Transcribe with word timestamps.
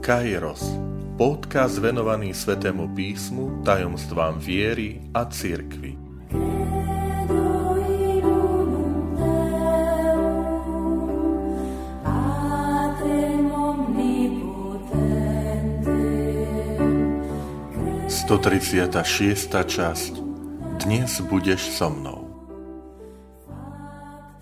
Kairos, 0.00 0.64
podcast 1.20 1.76
venovaný 1.76 2.32
Svetému 2.32 2.96
písmu, 2.96 3.60
tajomstvám 3.60 4.40
viery 4.40 4.96
a 5.12 5.28
cirkvi. 5.28 5.92
Sto 18.08 18.40
šiesta 19.04 19.68
časť 19.68 20.12
Dnes 20.80 21.20
budeš 21.28 21.76
so 21.76 21.92
mnou. 21.92 22.19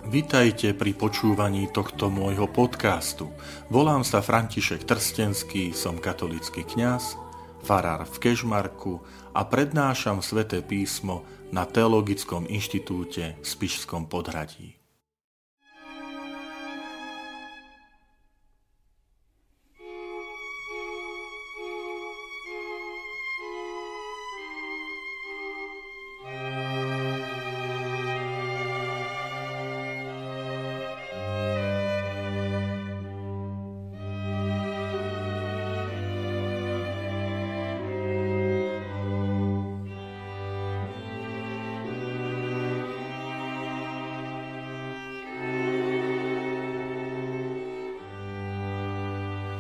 Vitajte 0.09 0.73
pri 0.73 0.97
počúvaní 0.97 1.69
tohto 1.69 2.09
môjho 2.09 2.49
podcastu. 2.49 3.29
Volám 3.69 4.01
sa 4.01 4.25
František 4.25 4.89
Trstenský, 4.89 5.77
som 5.77 6.01
katolický 6.01 6.65
kňaz, 6.65 7.21
farár 7.61 8.09
v 8.09 8.17
Kežmarku 8.17 9.05
a 9.37 9.45
prednášam 9.45 10.25
sväté 10.25 10.65
písmo 10.65 11.29
na 11.53 11.69
Teologickom 11.69 12.49
inštitúte 12.49 13.37
v 13.37 13.45
Spišskom 13.45 14.09
podhradí. 14.09 14.81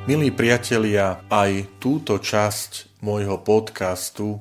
Milí 0.08 0.32
priatelia, 0.32 1.20
aj 1.28 1.84
túto 1.84 2.16
časť 2.16 2.96
môjho 3.04 3.44
podcastu 3.44 4.40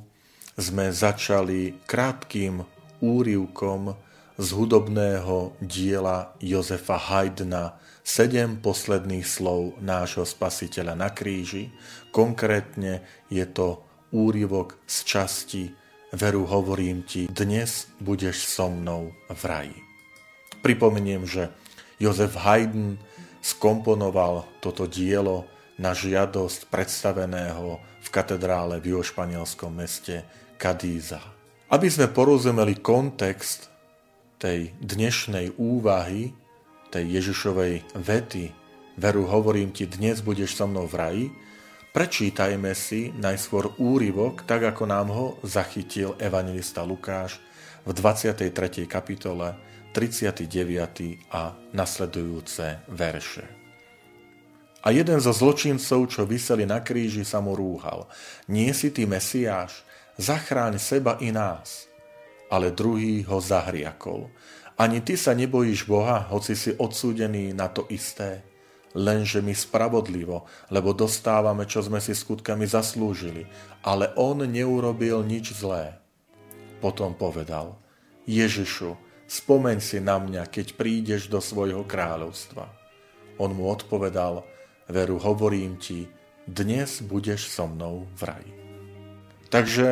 sme 0.55 0.95
začali 0.95 1.83
krátkým 1.83 2.63
úrivkom 3.03 3.91
z 4.39 4.47
hudobného 4.55 5.59
diela 5.59 6.31
Jozefa 6.39 6.95
Haydna 6.95 7.75
Sedem 7.99 8.63
posledných 8.63 9.27
slov 9.27 9.75
nášho 9.83 10.23
spasiteľa 10.23 10.95
na 10.95 11.11
kríži. 11.11 11.67
Konkrétne 12.15 13.03
je 13.27 13.43
to 13.43 13.83
úrivok 14.15 14.79
z 14.87 14.97
časti 15.03 15.63
Veru 16.15 16.47
hovorím 16.47 17.03
ti, 17.03 17.27
dnes 17.27 17.91
budeš 17.99 18.47
so 18.47 18.71
mnou 18.71 19.11
v 19.27 19.41
raji. 19.43 19.79
Pripomeniem, 20.63 21.27
že 21.27 21.51
Jozef 21.99 22.39
Haydn 22.39 22.95
skomponoval 23.43 24.47
toto 24.63 24.87
dielo 24.87 25.56
na 25.77 25.93
žiadosť 25.93 26.69
predstaveného 26.73 27.81
v 28.01 28.07
katedrále 28.09 28.81
v 28.81 28.97
jeho 28.97 29.03
španielskom 29.05 29.73
meste 29.73 30.25
Kadíza. 30.57 31.21
Aby 31.69 31.87
sme 31.91 32.09
porozumeli 32.09 32.81
kontext 32.81 33.69
tej 34.41 34.73
dnešnej 34.81 35.57
úvahy, 35.57 36.33
tej 36.89 37.05
Ježišovej 37.21 37.97
vety, 37.97 38.53
veru 38.97 39.29
hovorím 39.29 39.73
ti, 39.73 39.85
dnes 39.85 40.21
budeš 40.25 40.57
so 40.57 40.65
mnou 40.65 40.89
v 40.89 40.95
raji, 40.95 41.25
prečítajme 41.93 42.73
si 42.77 43.13
najskôr 43.13 43.77
úryvok, 43.77 44.45
tak 44.45 44.65
ako 44.65 44.83
nám 44.85 45.07
ho 45.13 45.25
zachytil 45.45 46.17
evangelista 46.17 46.81
Lukáš 46.85 47.41
v 47.85 47.91
23. 47.93 48.85
kapitole 48.85 49.57
39. 49.93 50.45
a 51.33 51.57
nasledujúce 51.73 52.85
verše. 52.89 53.56
A 54.87 54.95
jeden 54.95 55.19
zo 55.19 55.35
zločincov, 55.35 56.07
čo 56.07 56.23
vyseli 56.23 56.63
na 56.63 56.79
kríži, 56.79 57.27
sa 57.27 57.43
mu 57.43 57.59
rúhal. 57.59 58.07
Nie 58.47 58.71
si 58.71 58.87
ty 58.87 59.03
Mesiáš, 59.03 59.83
zachráň 60.15 60.79
seba 60.79 61.19
i 61.19 61.27
nás. 61.35 61.91
Ale 62.47 62.71
druhý 62.71 63.19
ho 63.27 63.43
zahriakol. 63.43 64.31
Ani 64.79 65.03
ty 65.03 65.19
sa 65.19 65.35
nebojíš 65.35 65.83
Boha, 65.91 66.31
hoci 66.31 66.55
si 66.55 66.71
odsúdený 66.71 67.51
na 67.51 67.67
to 67.67 67.83
isté. 67.91 68.47
Lenže 68.95 69.43
my 69.43 69.51
spravodlivo, 69.51 70.47
lebo 70.71 70.95
dostávame, 70.95 71.67
čo 71.67 71.83
sme 71.83 71.99
si 71.99 72.15
skutkami 72.15 72.63
zaslúžili. 72.63 73.43
Ale 73.83 74.15
on 74.15 74.39
neurobil 74.39 75.19
nič 75.27 75.51
zlé. 75.51 75.99
Potom 76.79 77.11
povedal, 77.11 77.75
Ježišu, 78.23 78.95
spomeň 79.27 79.83
si 79.83 79.99
na 79.99 80.15
mňa, 80.15 80.47
keď 80.47 80.79
prídeš 80.79 81.27
do 81.27 81.43
svojho 81.43 81.83
kráľovstva. 81.83 82.71
On 83.35 83.51
mu 83.51 83.67
odpovedal, 83.67 84.47
veru 84.87 85.19
hovorím 85.19 85.75
ti, 85.77 86.07
dnes 86.47 87.03
budeš 87.03 87.51
so 87.51 87.67
mnou 87.67 88.07
v 88.15 88.21
raji. 88.23 88.53
Takže, 89.51 89.87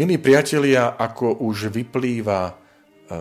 milí 0.00 0.16
priatelia, 0.16 0.96
ako 0.96 1.44
už 1.44 1.68
vyplýva 1.72 2.40
e, 2.48 2.52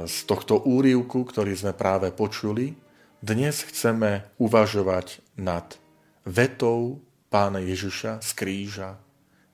z 0.07 0.15
tohto 0.23 0.63
úrivku, 0.63 1.27
ktorý 1.27 1.55
sme 1.55 1.75
práve 1.75 2.11
počuli, 2.15 2.75
dnes 3.23 3.63
chceme 3.63 4.35
uvažovať 4.39 5.23
nad 5.39 5.75
vetou 6.27 6.99
pána 7.31 7.63
Ježiša 7.63 8.19
z 8.19 8.29
kríža. 8.35 8.89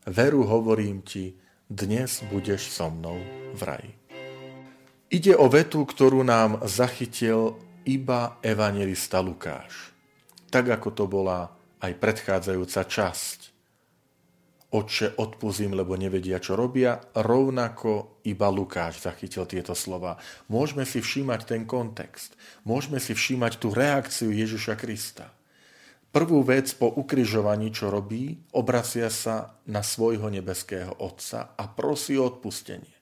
Veru 0.09 0.45
hovorím 0.45 1.05
ti, 1.05 1.37
dnes 1.69 2.25
budeš 2.29 2.73
so 2.73 2.89
mnou 2.89 3.21
v 3.53 3.61
raji. 3.61 3.93
Ide 5.09 5.33
o 5.37 5.49
vetu, 5.49 5.85
ktorú 5.85 6.21
nám 6.21 6.61
zachytil 6.66 7.57
iba 7.85 8.37
evangelista 8.45 9.21
Lukáš 9.21 9.98
tak 10.49 10.69
ako 10.69 10.89
to 10.91 11.05
bola 11.05 11.53
aj 11.79 11.93
predchádzajúca 11.95 12.81
časť. 12.85 13.39
Oče, 14.69 15.17
odpuzím, 15.17 15.73
lebo 15.73 15.97
nevedia, 15.97 16.37
čo 16.37 16.53
robia, 16.53 17.01
rovnako 17.17 18.21
iba 18.29 18.53
Lukáš 18.53 19.01
zachytil 19.01 19.49
tieto 19.49 19.73
slova. 19.73 20.21
Môžeme 20.45 20.85
si 20.85 21.01
všímať 21.01 21.41
ten 21.49 21.65
kontext. 21.65 22.37
Môžeme 22.69 23.01
si 23.01 23.17
všímať 23.17 23.57
tú 23.57 23.73
reakciu 23.73 24.29
Ježiša 24.29 24.77
Krista. 24.77 25.33
Prvú 26.13 26.45
vec 26.45 26.69
po 26.77 26.85
ukrižovaní, 26.85 27.73
čo 27.73 27.89
robí, 27.89 28.45
obracia 28.53 29.09
sa 29.09 29.57
na 29.66 29.81
svojho 29.81 30.29
nebeského 30.29 30.93
Otca 31.01 31.53
a 31.57 31.66
prosí 31.69 32.17
o 32.17 32.29
odpustenie. 32.29 32.93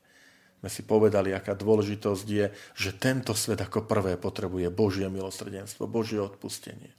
My 0.64 0.72
si 0.72 0.88
povedali, 0.88 1.36
aká 1.36 1.52
dôležitosť 1.56 2.28
je, 2.28 2.52
že 2.76 2.92
tento 2.96 3.32
svet 3.36 3.60
ako 3.64 3.88
prvé 3.88 4.16
potrebuje 4.16 4.72
Božie 4.72 5.08
milosrdenstvo, 5.12 5.88
Božie 5.88 6.20
odpustenie. 6.20 6.96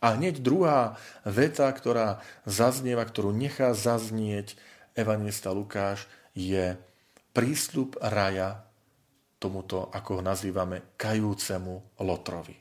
A 0.00 0.16
hneď 0.16 0.40
druhá 0.40 0.96
veta, 1.28 1.68
ktorá 1.68 2.24
zaznieva, 2.48 3.04
ktorú 3.04 3.36
nechá 3.36 3.76
zaznieť 3.76 4.56
evangelista 4.96 5.52
Lukáš, 5.52 6.08
je 6.32 6.80
prísľub 7.36 8.00
raja 8.00 8.64
tomuto, 9.36 9.92
ako 9.92 10.20
ho 10.20 10.22
nazývame, 10.24 10.96
kajúcemu 10.96 12.00
Lotrovi. 12.00 12.56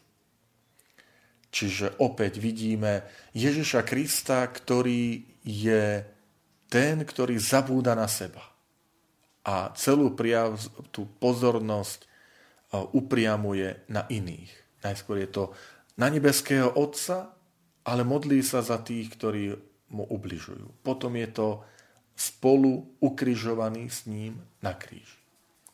Čiže 1.49 1.97
opäť 2.03 2.37
vidíme 2.37 3.07
Ježiša 3.33 3.81
Krista, 3.87 4.45
ktorý 4.45 5.25
je 5.41 6.05
ten, 6.69 7.01
ktorý 7.01 7.41
zabúda 7.41 7.97
na 7.97 8.05
seba. 8.05 8.45
A 9.47 9.73
celú 9.73 10.13
prijav, 10.13 10.61
tú 10.93 11.09
pozornosť 11.17 12.05
upriamuje 12.93 13.81
na 13.89 14.05
iných. 14.05 14.51
Najskôr 14.85 15.25
je 15.25 15.29
to 15.33 15.43
na 15.99 16.07
nebeského 16.07 16.71
Otca, 16.79 17.35
ale 17.83 18.07
modlí 18.07 18.39
sa 18.39 18.63
za 18.63 18.79
tých, 18.79 19.11
ktorí 19.19 19.51
mu 19.91 20.07
ubližujú. 20.07 20.79
Potom 20.79 21.11
je 21.19 21.27
to 21.27 21.47
spolu 22.15 22.95
ukrižovaný 23.03 23.91
s 23.91 24.07
ním 24.07 24.39
na 24.63 24.71
kríži. 24.75 25.19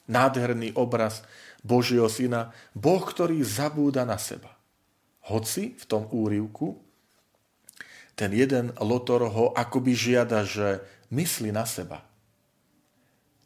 Nádherný 0.09 0.73
obraz 0.77 1.25
Božieho 1.65 2.09
syna, 2.09 2.53
Boh, 2.73 3.01
ktorý 3.01 3.41
zabúda 3.41 4.05
na 4.05 4.17
seba. 4.17 4.53
Hoci 5.25 5.73
v 5.77 5.85
tom 5.85 6.05
úrivku 6.13 6.77
ten 8.15 8.31
jeden 8.31 8.71
lotor 8.79 9.27
ho 9.27 9.51
akoby 9.51 9.91
žiada, 9.91 10.47
že 10.47 10.79
myslí 11.11 11.51
na 11.51 11.67
seba. 11.67 11.99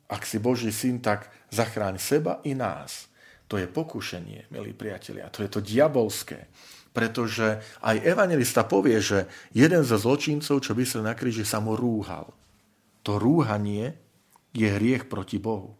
Ak 0.05 0.29
si 0.29 0.37
Boží 0.37 0.69
syn, 0.69 1.01
tak 1.01 1.33
zachráň 1.49 1.97
seba 1.97 2.37
i 2.45 2.53
nás. 2.53 3.08
To 3.49 3.57
je 3.57 3.65
pokušenie, 3.65 4.53
milí 4.53 4.77
priatelia. 4.77 5.33
To 5.33 5.41
je 5.41 5.49
to 5.49 5.59
diabolské. 5.65 6.45
Pretože 6.93 7.61
aj 7.81 8.05
evangelista 8.05 8.61
povie, 8.65 9.01
že 9.01 9.25
jeden 9.53 9.81
zo 9.81 9.97
zločincov, 9.97 10.61
čo 10.61 10.77
vysel 10.77 11.01
na 11.01 11.17
kríži, 11.17 11.41
sa 11.41 11.57
mu 11.57 11.73
rúhal. 11.73 12.29
To 13.01 13.17
rúhanie 13.17 13.97
je 14.53 14.69
hriech 14.69 15.09
proti 15.09 15.41
Bohu. 15.41 15.77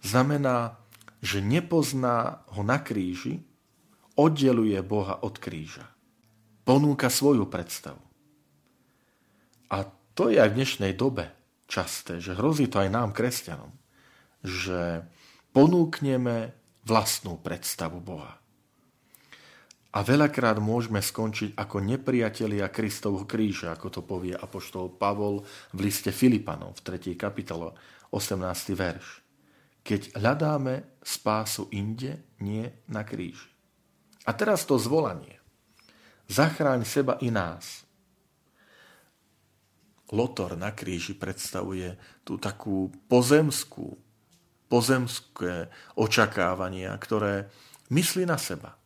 Znamená, 0.00 0.80
že 1.20 1.44
nepozná 1.44 2.48
ho 2.56 2.64
na 2.64 2.80
kríži, 2.80 3.44
oddeluje 4.16 4.80
Boha 4.80 5.20
od 5.20 5.36
kríža. 5.36 5.84
Ponúka 6.64 7.12
svoju 7.12 7.48
predstavu. 7.48 8.00
A 9.68 9.84
to 10.16 10.32
je 10.32 10.40
aj 10.40 10.52
v 10.52 10.56
dnešnej 10.60 10.92
dobe 10.96 11.28
časté, 11.68 12.20
že 12.24 12.36
hrozí 12.36 12.68
to 12.72 12.80
aj 12.80 12.88
nám, 12.88 13.12
kresťanom, 13.12 13.72
že 14.40 15.04
ponúkneme 15.52 16.59
vlastnú 16.90 17.38
predstavu 17.38 18.02
Boha. 18.02 18.34
A 19.90 20.06
veľakrát 20.06 20.58
môžeme 20.58 21.02
skončiť 21.02 21.54
ako 21.54 21.82
nepriatelia 21.82 22.70
Kristovho 22.70 23.26
kríža, 23.26 23.74
ako 23.74 23.86
to 23.90 24.00
povie 24.02 24.34
apoštol 24.34 24.90
Pavol 24.98 25.42
v 25.74 25.78
liste 25.86 26.10
Filipanom 26.10 26.74
v 26.74 26.80
3. 26.82 27.14
kapitole 27.14 27.74
18. 28.10 28.74
verš. 28.74 29.06
Keď 29.82 30.14
hľadáme 30.18 31.02
spásu 31.02 31.70
inde, 31.74 32.22
nie 32.42 32.66
na 32.86 33.02
kríži. 33.02 33.50
A 34.26 34.34
teraz 34.34 34.62
to 34.62 34.78
zvolanie. 34.78 35.42
Zachráň 36.30 36.86
seba 36.86 37.18
i 37.18 37.34
nás. 37.34 37.82
Lotor 40.14 40.54
na 40.54 40.70
kríži 40.70 41.18
predstavuje 41.18 41.98
tú 42.22 42.38
takú 42.38 42.94
pozemskú, 43.10 43.98
pozemské 44.70 45.66
očakávania, 45.98 46.94
ktoré 46.94 47.50
myslí 47.90 48.22
na 48.22 48.38
seba 48.38 48.78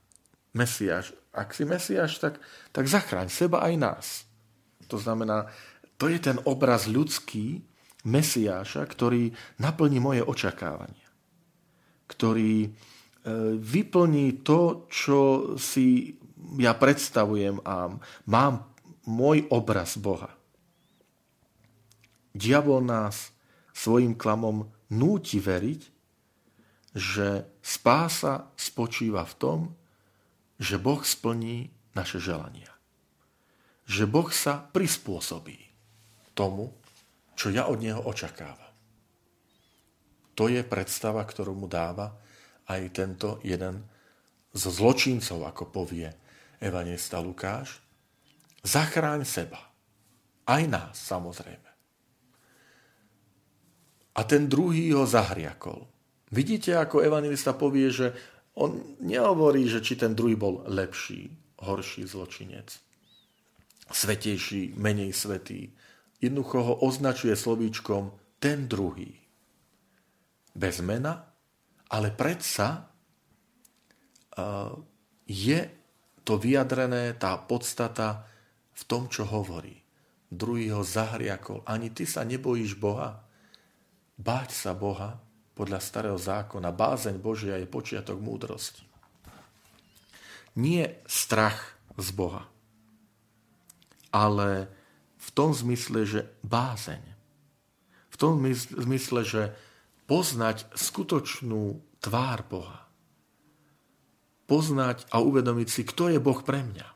Mesiáš. 0.56 1.12
Ak 1.34 1.52
si 1.52 1.68
Mesiáš, 1.68 2.16
tak, 2.16 2.40
tak 2.72 2.88
zachráň 2.88 3.28
seba 3.28 3.60
aj 3.60 3.74
nás. 3.76 4.06
To 4.88 4.96
znamená, 4.96 5.52
to 6.00 6.08
je 6.08 6.18
ten 6.18 6.40
obraz 6.48 6.88
ľudský 6.88 7.60
Mesiáša, 8.04 8.84
ktorý 8.88 9.32
naplní 9.60 10.00
moje 10.00 10.22
očakávania. 10.24 11.08
Ktorý 12.08 12.68
e, 12.68 12.70
vyplní 13.60 14.44
to, 14.44 14.88
čo 14.88 15.52
si 15.60 16.16
ja 16.60 16.76
predstavujem 16.76 17.64
a 17.64 17.96
mám 18.28 18.68
môj 19.08 19.48
obraz 19.48 19.96
Boha. 19.96 20.32
Diabol 22.36 22.84
nás 22.84 23.32
svojim 23.72 24.14
klamom 24.14 24.68
núti 24.94 25.42
veriť, 25.42 25.82
že 26.94 27.42
spása 27.58 28.54
spočíva 28.54 29.26
v 29.26 29.34
tom, 29.34 29.58
že 30.62 30.78
Boh 30.78 31.02
splní 31.02 31.74
naše 31.98 32.22
želania. 32.22 32.70
Že 33.90 34.04
Boh 34.06 34.30
sa 34.30 34.62
prispôsobí 34.70 35.58
tomu, 36.38 36.70
čo 37.34 37.50
ja 37.50 37.66
od 37.66 37.82
Neho 37.82 37.98
očakávam. 38.06 38.70
To 40.38 40.46
je 40.46 40.62
predstava, 40.66 41.22
ktorú 41.22 41.54
mu 41.54 41.66
dáva 41.66 42.14
aj 42.70 42.82
tento 42.94 43.42
jeden 43.42 43.86
zo 44.54 44.70
zločincov, 44.70 45.50
ako 45.50 45.70
povie 45.70 46.10
evangelista 46.62 47.18
Lukáš. 47.18 47.82
Zachráň 48.62 49.26
seba. 49.26 49.60
Aj 50.46 50.62
nás, 50.64 50.94
samozrejme. 50.96 51.73
A 54.14 54.20
ten 54.22 54.46
druhý 54.46 54.94
ho 54.94 55.06
zahriakol. 55.06 55.90
Vidíte, 56.30 56.74
ako 56.78 57.02
evangelista 57.02 57.54
povie, 57.54 57.90
že 57.90 58.14
on 58.54 58.98
nehovorí, 59.02 59.66
že 59.66 59.82
či 59.82 59.98
ten 59.98 60.14
druhý 60.14 60.38
bol 60.38 60.62
lepší, 60.70 61.30
horší 61.62 62.06
zločinec, 62.06 62.70
svetejší, 63.90 64.78
menej 64.78 65.10
svetý. 65.10 65.74
Jednoducho 66.22 66.58
ho 66.62 66.74
označuje 66.86 67.34
slovíčkom 67.34 68.14
ten 68.38 68.70
druhý. 68.70 69.10
Bez 70.54 70.78
mena, 70.78 71.34
ale 71.90 72.14
predsa 72.14 72.86
uh, 74.38 74.70
je 75.26 75.60
to 76.22 76.38
vyjadrené, 76.38 77.18
tá 77.18 77.34
podstata 77.36 78.24
v 78.74 78.82
tom, 78.86 79.10
čo 79.10 79.26
hovorí. 79.26 79.82
Druhý 80.30 80.70
ho 80.70 80.86
zahriakol. 80.86 81.66
Ani 81.66 81.90
ty 81.90 82.06
sa 82.06 82.22
nebojíš 82.22 82.78
Boha? 82.78 83.22
Báť 84.14 84.50
sa 84.54 84.72
Boha 84.78 85.18
podľa 85.58 85.82
starého 85.82 86.18
zákona. 86.18 86.70
Bázeň 86.70 87.18
Božia 87.18 87.58
je 87.58 87.66
počiatok 87.66 88.22
múdrosti. 88.22 88.86
Nie 90.54 91.02
strach 91.10 91.74
z 91.98 92.14
Boha, 92.14 92.46
ale 94.14 94.70
v 95.18 95.28
tom 95.34 95.50
zmysle, 95.50 96.06
že 96.06 96.20
bázeň. 96.46 97.02
V 98.14 98.16
tom 98.16 98.38
zmysle, 98.54 99.26
že 99.26 99.42
poznať 100.06 100.70
skutočnú 100.78 101.82
tvár 101.98 102.46
Boha. 102.46 102.86
Poznať 104.46 105.10
a 105.10 105.18
uvedomiť 105.18 105.68
si, 105.72 105.82
kto 105.82 106.14
je 106.14 106.22
Boh 106.22 106.38
pre 106.46 106.62
mňa. 106.62 106.86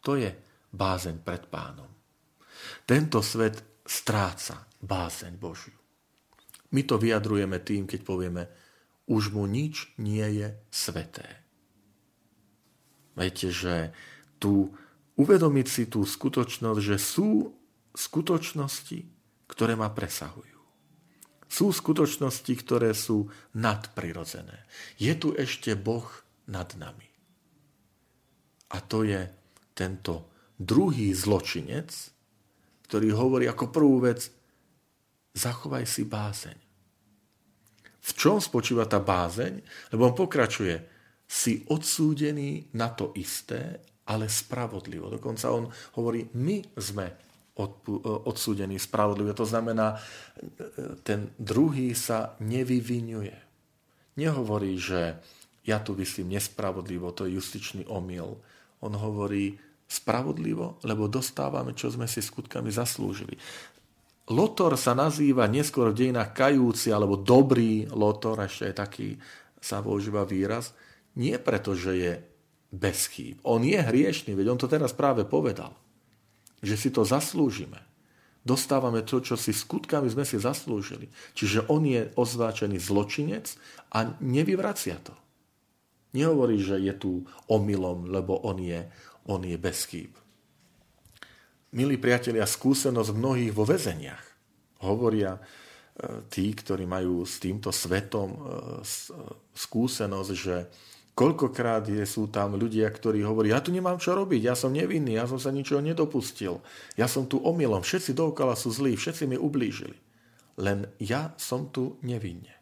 To 0.00 0.16
je 0.16 0.32
bázeň 0.72 1.20
pred 1.20 1.44
pánom. 1.52 1.90
Tento 2.88 3.20
svet 3.20 3.84
stráca 3.84 4.64
bázeň 4.80 5.36
Božiu. 5.36 5.83
My 6.74 6.82
to 6.82 6.98
vyjadrujeme 6.98 7.62
tým, 7.62 7.86
keď 7.86 8.00
povieme, 8.02 8.50
už 9.06 9.30
mu 9.30 9.46
nič 9.46 9.94
nie 9.94 10.26
je 10.42 10.58
sveté. 10.74 11.44
Viete, 13.14 13.54
že 13.54 13.94
tu 14.42 14.74
uvedomiť 15.14 15.66
si 15.70 15.84
tú 15.86 16.02
skutočnosť, 16.02 16.80
že 16.82 16.98
sú 16.98 17.54
skutočnosti, 17.94 19.06
ktoré 19.46 19.78
ma 19.78 19.86
presahujú. 19.94 20.58
Sú 21.46 21.70
skutočnosti, 21.70 22.50
ktoré 22.58 22.90
sú 22.90 23.30
nadprirodzené. 23.54 24.66
Je 24.98 25.14
tu 25.14 25.30
ešte 25.38 25.78
Boh 25.78 26.10
nad 26.50 26.66
nami. 26.74 27.06
A 28.74 28.82
to 28.82 29.06
je 29.06 29.30
tento 29.78 30.26
druhý 30.58 31.14
zločinec, 31.14 31.94
ktorý 32.90 33.14
hovorí 33.14 33.46
ako 33.46 33.70
prvú 33.70 34.02
vec, 34.02 34.26
zachovaj 35.38 35.86
si 35.86 36.02
bázeň. 36.02 36.63
V 38.04 38.10
čom 38.12 38.36
spočíva 38.36 38.84
tá 38.84 39.00
bázeň? 39.00 39.64
Lebo 39.96 40.12
on 40.12 40.14
pokračuje, 40.14 40.76
si 41.24 41.64
odsúdený 41.72 42.68
na 42.76 42.92
to 42.92 43.16
isté, 43.16 43.80
ale 44.04 44.28
spravodlivo. 44.28 45.08
Dokonca 45.08 45.48
on 45.48 45.72
hovorí, 45.96 46.28
my 46.36 46.60
sme 46.76 47.06
odsúdení 48.28 48.76
spravodlivo. 48.76 49.32
To 49.32 49.48
znamená, 49.48 49.96
ten 51.00 51.32
druhý 51.40 51.96
sa 51.96 52.36
nevyvinuje. 52.44 53.32
Nehovorí, 54.20 54.76
že 54.76 55.16
ja 55.64 55.80
tu 55.80 55.96
vysím 55.96 56.36
nespravodlivo, 56.36 57.16
to 57.16 57.24
je 57.24 57.40
justičný 57.40 57.88
omyl. 57.88 58.36
On 58.84 58.92
hovorí 58.92 59.56
spravodlivo, 59.88 60.76
lebo 60.84 61.08
dostávame, 61.08 61.72
čo 61.72 61.88
sme 61.88 62.04
si 62.04 62.20
skutkami 62.20 62.68
zaslúžili. 62.68 63.40
Lotor 64.24 64.80
sa 64.80 64.96
nazýva 64.96 65.44
neskôr 65.44 65.92
v 65.92 66.08
dejinách 66.08 66.32
kajúci 66.32 66.88
alebo 66.88 67.20
dobrý 67.20 67.84
lotor, 67.92 68.40
ešte 68.40 68.72
je 68.72 68.74
taký 68.74 69.08
sa 69.60 69.84
používa 69.84 70.24
výraz, 70.24 70.72
nie 71.20 71.36
preto, 71.36 71.76
že 71.76 71.92
je 71.92 72.12
bez 72.72 73.12
chýb. 73.12 73.36
On 73.44 73.60
je 73.60 73.76
hriešný, 73.76 74.32
veď 74.32 74.56
on 74.56 74.60
to 74.60 74.68
teraz 74.68 74.96
práve 74.96 75.28
povedal, 75.28 75.76
že 76.64 76.80
si 76.80 76.88
to 76.88 77.04
zaslúžime. 77.04 77.76
Dostávame 78.44 79.04
to, 79.04 79.20
čo 79.20 79.36
si 79.36 79.52
skutkami 79.52 80.08
sme 80.08 80.24
si 80.24 80.36
zaslúžili. 80.36 81.08
Čiže 81.36 81.68
on 81.72 81.84
je 81.84 82.12
ozváčený 82.16 82.76
zločinec 82.76 83.56
a 83.92 84.08
nevyvracia 84.20 85.00
to. 85.00 85.16
Nehovorí, 86.16 86.60
že 86.60 86.80
je 86.80 86.92
tu 86.96 87.12
omylom, 87.48 88.08
lebo 88.08 88.40
on 88.44 88.60
je, 88.60 88.88
on 89.28 89.40
je 89.44 89.56
bez 89.56 89.84
chýb 89.88 90.23
milí 91.74 91.98
priatelia, 91.98 92.46
skúsenosť 92.46 93.10
mnohých 93.10 93.52
vo 93.52 93.66
väzeniach. 93.66 94.24
Hovoria 94.86 95.36
e, 95.36 95.40
tí, 96.30 96.54
ktorí 96.54 96.86
majú 96.86 97.26
s 97.26 97.42
týmto 97.42 97.74
svetom 97.74 98.30
e, 98.30 98.38
skúsenosť, 99.58 100.32
že 100.32 100.70
koľkokrát 101.18 101.90
sú 102.06 102.30
tam 102.30 102.54
ľudia, 102.54 102.86
ktorí 102.86 103.26
hovoria, 103.26 103.58
ja 103.58 103.64
tu 103.66 103.74
nemám 103.74 103.98
čo 103.98 104.14
robiť, 104.14 104.40
ja 104.46 104.54
som 104.54 104.70
nevinný, 104.70 105.18
ja 105.18 105.26
som 105.26 105.42
sa 105.42 105.50
ničoho 105.50 105.82
nedopustil, 105.82 106.62
ja 106.94 107.10
som 107.10 107.26
tu 107.26 107.42
omylom, 107.42 107.82
všetci 107.82 108.14
dookala 108.14 108.54
sú 108.54 108.70
zlí, 108.70 108.94
všetci 108.94 109.26
mi 109.26 109.36
ublížili. 109.38 109.98
Len 110.54 110.86
ja 111.02 111.34
som 111.34 111.74
tu 111.74 111.98
nevinne. 112.06 112.54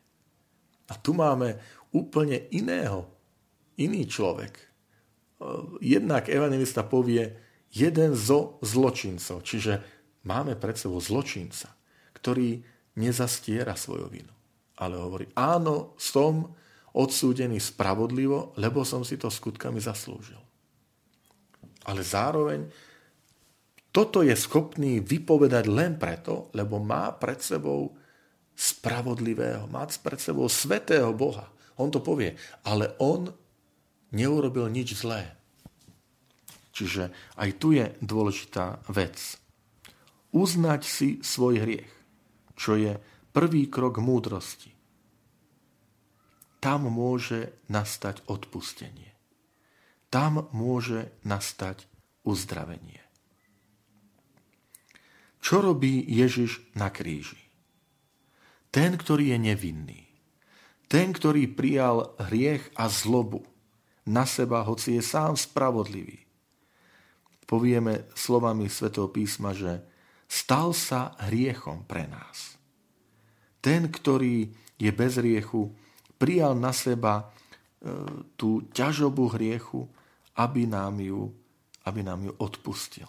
A 0.89 0.97
tu 0.97 1.13
máme 1.13 1.61
úplne 1.93 2.49
iného, 2.49 3.05
iný 3.77 4.09
človek. 4.09 4.57
E, 4.57 4.65
jednak 5.85 6.33
evangelista 6.33 6.81
povie, 6.81 7.42
jeden 7.73 8.13
zo 8.13 8.61
zločincov. 8.61 9.41
Čiže 9.43 9.81
máme 10.29 10.55
pred 10.61 10.77
sebou 10.77 11.01
zločinca, 11.01 11.73
ktorý 12.15 12.61
nezastiera 13.01 13.73
svoju 13.73 14.07
vinu. 14.13 14.33
Ale 14.77 15.01
hovorí, 15.01 15.33
áno, 15.33 15.97
som 15.97 16.53
odsúdený 16.93 17.57
spravodlivo, 17.57 18.53
lebo 18.61 18.85
som 18.85 19.01
si 19.01 19.17
to 19.17 19.33
skutkami 19.33 19.81
zaslúžil. 19.81 20.39
Ale 21.89 22.05
zároveň 22.05 22.69
toto 23.93 24.25
je 24.25 24.33
schopný 24.33 25.01
vypovedať 25.05 25.65
len 25.69 26.01
preto, 26.01 26.53
lebo 26.57 26.81
má 26.81 27.13
pred 27.13 27.41
sebou 27.41 27.93
spravodlivého, 28.57 29.69
má 29.69 29.85
pred 29.89 30.21
sebou 30.21 30.49
svetého 30.49 31.13
Boha. 31.13 31.49
On 31.77 31.89
to 31.89 32.01
povie, 32.05 32.37
ale 32.65 32.93
on 33.01 33.33
neurobil 34.13 34.69
nič 34.69 34.97
zlé. 34.97 35.33
Čiže 36.83 37.15
aj 37.39 37.51
tu 37.63 37.79
je 37.79 37.95
dôležitá 38.03 38.83
vec. 38.91 39.39
uznať 40.35 40.83
si 40.83 41.09
svoj 41.23 41.63
hriech, 41.63 41.93
čo 42.59 42.75
je 42.75 42.99
prvý 43.31 43.71
krok 43.71 44.03
múdrosti. 44.03 44.75
Tam 46.59 46.91
môže 46.91 47.55
nastať 47.71 48.27
odpustenie. 48.27 49.15
Tam 50.11 50.51
môže 50.51 51.15
nastať 51.23 51.87
uzdravenie. 52.27 52.99
Čo 55.39 55.63
robí 55.63 56.03
Ježiš 56.03 56.67
na 56.75 56.91
kríži? 56.91 57.39
Ten, 58.75 58.99
ktorý 58.99 59.37
je 59.37 59.39
nevinný. 59.39 60.03
Ten, 60.91 61.15
ktorý 61.15 61.47
prijal 61.47 62.19
hriech 62.19 62.75
a 62.75 62.91
zlobu 62.91 63.47
na 64.03 64.27
seba, 64.27 64.67
hoci 64.67 64.99
je 64.99 65.03
sám 65.07 65.39
spravodlivý. 65.39 66.32
Povieme 67.45 68.09
slovami 68.17 68.71
Svetého 68.71 69.11
písma, 69.11 69.53
že 69.53 69.83
stal 70.31 70.73
sa 70.73 71.13
hriechom 71.29 71.85
pre 71.85 72.09
nás. 72.09 72.57
Ten, 73.63 73.93
ktorý 73.93 74.51
je 74.81 74.91
bez 74.91 75.21
hriechu, 75.21 75.71
prijal 76.19 76.59
na 76.59 76.75
seba 76.75 77.23
e, 77.23 77.25
tú 78.35 78.67
ťažobu 78.75 79.39
hriechu, 79.39 79.87
aby 80.35 80.67
nám 80.67 80.99
ju, 80.99 81.31
aby 81.87 82.01
nám 82.03 82.27
ju 82.27 82.33
odpustil. 82.41 83.07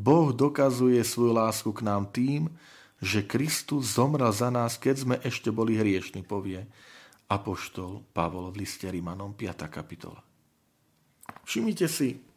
Boh 0.00 0.32
dokazuje 0.32 0.98
svoju 1.04 1.36
lásku 1.36 1.70
k 1.76 1.84
nám 1.84 2.08
tým, 2.08 2.48
že 3.00 3.24
Kristus 3.24 3.96
zomrel 3.96 4.32
za 4.32 4.48
nás, 4.48 4.80
keď 4.80 4.96
sme 4.96 5.16
ešte 5.20 5.52
boli 5.52 5.76
hriešni, 5.76 6.24
povie 6.24 6.64
Apoštol 7.28 8.04
Pavol 8.12 8.52
v 8.52 8.64
liste 8.64 8.88
Rimanom 8.88 9.36
5. 9.36 9.68
kapitola. 9.68 10.20
Všimnite 11.44 11.86
si, 11.86 12.29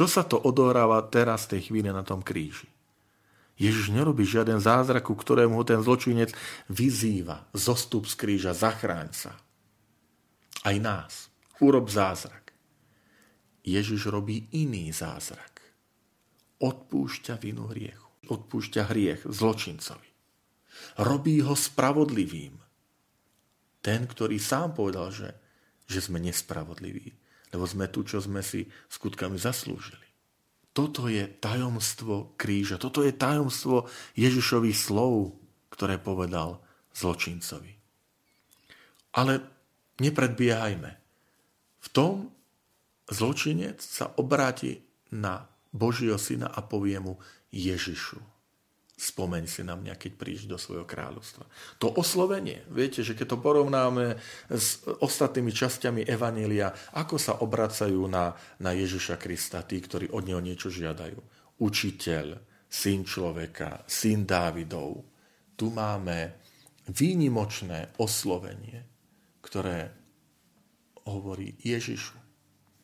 čo 0.00 0.08
sa 0.08 0.24
to 0.24 0.40
odohráva 0.40 1.04
teraz 1.12 1.44
v 1.44 1.60
tej 1.60 1.68
chvíli 1.68 1.92
na 1.92 2.00
tom 2.00 2.24
kríži. 2.24 2.64
Ježiš 3.60 3.92
nerobí 3.92 4.24
žiaden 4.24 4.56
zázrak, 4.56 5.04
ku 5.04 5.12
ktorému 5.12 5.60
ho 5.60 5.64
ten 5.68 5.84
zločinec 5.84 6.32
vyzýva. 6.72 7.44
Zostup 7.52 8.08
z 8.08 8.16
kríža, 8.16 8.56
zachráň 8.56 9.12
sa. 9.12 9.36
Aj 10.64 10.76
nás. 10.80 11.28
Urob 11.60 11.92
zázrak. 11.92 12.56
Ježiš 13.60 14.08
robí 14.08 14.48
iný 14.56 14.88
zázrak 14.88 15.60
odpúšťa 16.64 17.36
vinu 17.36 17.68
hriechu. 17.68 18.08
Odpúšťa 18.32 18.88
hriech 18.88 19.20
zločincovi. 19.28 20.08
Robí 20.96 21.44
ho 21.44 21.52
spravodlivým. 21.52 22.56
Ten, 23.84 24.00
ktorý 24.08 24.40
sám 24.40 24.72
povedal, 24.72 25.12
že, 25.12 25.28
že 25.84 26.00
sme 26.00 26.24
nespravodliví, 26.24 27.19
lebo 27.50 27.64
sme 27.66 27.90
tu, 27.90 28.06
čo 28.06 28.22
sme 28.22 28.40
si 28.40 28.66
skutkami 28.90 29.36
zaslúžili. 29.36 30.06
Toto 30.70 31.10
je 31.10 31.26
tajomstvo 31.26 32.38
kríža, 32.38 32.78
toto 32.78 33.02
je 33.02 33.10
tajomstvo 33.10 33.90
Ježišových 34.14 34.78
slov, 34.78 35.34
ktoré 35.74 35.98
povedal 35.98 36.62
zločincovi. 36.94 37.74
Ale 39.18 39.42
nepredbiehajme. 39.98 40.90
V 41.80 41.88
tom 41.90 42.30
zločinec 43.10 43.82
sa 43.82 44.14
obráti 44.14 44.78
na 45.10 45.50
Božieho 45.74 46.18
syna 46.18 46.46
a 46.46 46.62
povie 46.62 47.02
mu 47.02 47.18
Ježišu. 47.50 48.22
Spomeň 49.00 49.48
si 49.48 49.64
na 49.64 49.80
mňa, 49.80 49.96
keď 49.96 50.12
prídeš 50.20 50.44
do 50.44 50.60
svojho 50.60 50.84
kráľovstva. 50.84 51.48
To 51.80 51.88
oslovenie, 51.96 52.68
viete, 52.68 53.00
že 53.00 53.16
keď 53.16 53.32
to 53.32 53.38
porovnáme 53.40 54.20
s 54.52 54.84
ostatnými 54.84 55.48
časťami 55.48 56.04
Evanília, 56.04 56.68
ako 56.92 57.16
sa 57.16 57.40
obracajú 57.40 58.04
na, 58.04 58.36
na 58.60 58.76
Ježiša 58.76 59.16
Krista, 59.16 59.64
tí, 59.64 59.80
ktorí 59.80 60.12
od 60.12 60.28
neho 60.28 60.44
niečo 60.44 60.68
žiadajú. 60.68 61.16
Učiteľ, 61.64 62.36
syn 62.68 63.08
človeka, 63.08 63.88
syn 63.88 64.28
Dávidov. 64.28 65.00
Tu 65.56 65.72
máme 65.72 66.36
výnimočné 66.92 67.96
oslovenie, 67.96 68.84
ktoré 69.40 69.96
hovorí 71.08 71.56
Ježišu. 71.64 72.20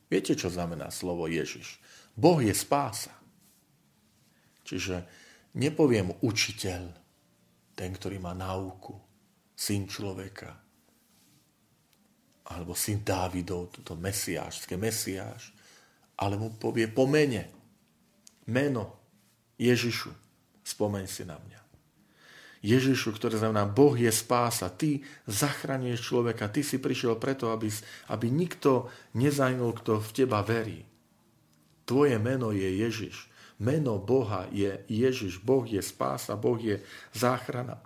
Viete, 0.09 0.33
čo 0.33 0.49
znamená 0.49 0.89
slovo 0.89 1.29
Ježiš? 1.29 1.77
Boh 2.17 2.41
je 2.41 2.57
spása. 2.57 3.13
Čiže 4.65 5.26
nepoviem 5.57 6.13
učiteľ, 6.21 6.83
ten, 7.77 7.91
ktorý 7.93 8.21
má 8.21 8.33
náuku, 8.33 8.93
syn 9.57 9.89
človeka, 9.89 10.53
alebo 12.47 12.77
syn 12.77 13.03
Dávidov, 13.03 13.75
toto 13.75 13.99
mesiášské 13.99 14.79
mesiáš, 14.79 15.51
ale 16.21 16.39
mu 16.39 16.55
povie 16.55 16.87
po 16.87 17.09
mene, 17.09 17.51
meno 18.47 18.97
Ježišu, 19.59 20.13
spomeň 20.63 21.05
si 21.11 21.27
na 21.27 21.37
mňa. 21.37 21.61
Ježišu, 22.65 23.15
ktoré 23.15 23.39
znamená 23.39 23.69
Boh 23.69 23.95
je 23.95 24.11
spása, 24.11 24.73
ty 24.73 25.05
zachranieš 25.29 26.03
človeka, 26.03 26.51
ty 26.51 26.65
si 26.67 26.81
prišiel 26.83 27.15
preto, 27.21 27.53
aby, 27.53 27.69
aby 28.11 28.27
nikto 28.33 28.91
nezajnul, 29.15 29.77
kto 29.77 30.03
v 30.03 30.11
teba 30.11 30.41
verí. 30.43 30.83
Tvoje 31.87 32.19
meno 32.19 32.51
je 32.51 32.67
Ježiš. 32.67 33.31
Meno 33.57 33.97
Boha 33.97 34.45
je 34.53 34.85
Ježiš. 34.89 35.41
Boh 35.41 35.65
je 35.65 35.81
spása, 35.81 36.37
Boh 36.37 36.61
je 36.61 36.85
záchrana. 37.17 37.81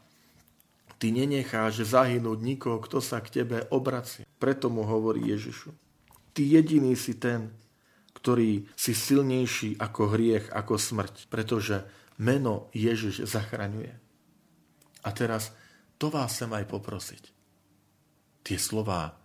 Ty 1.00 1.16
nenecháš 1.16 1.86
zahynúť 1.86 2.38
nikoho, 2.42 2.82
kto 2.82 3.00
sa 3.00 3.22
k 3.24 3.40
tebe 3.42 3.64
obracia. 3.72 4.28
Preto 4.36 4.68
mu 4.68 4.84
hovorí 4.84 5.30
Ježišu. 5.30 5.72
Ty 6.36 6.42
jediný 6.44 6.92
si 6.98 7.16
ten, 7.16 7.54
ktorý 8.12 8.68
si 8.76 8.92
silnejší 8.92 9.80
ako 9.80 10.12
hriech, 10.12 10.52
ako 10.52 10.76
smrť, 10.76 11.32
pretože 11.32 11.86
meno 12.20 12.68
Ježiš 12.76 13.24
zachraňuje. 13.24 13.96
A 15.00 15.08
teraz 15.16 15.56
to 15.96 16.12
vás 16.12 16.36
chcem 16.36 16.52
aj 16.52 16.68
poprosiť. 16.68 17.24
Tie 18.44 18.58
slová 18.60 19.16